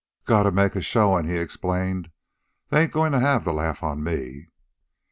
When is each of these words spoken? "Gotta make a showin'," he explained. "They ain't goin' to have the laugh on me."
"Gotta 0.25 0.49
make 0.49 0.75
a 0.75 0.81
showin'," 0.81 1.27
he 1.27 1.35
explained. 1.37 2.09
"They 2.69 2.81
ain't 2.81 2.91
goin' 2.91 3.11
to 3.11 3.19
have 3.19 3.45
the 3.45 3.53
laugh 3.53 3.83
on 3.83 4.03
me." 4.03 4.47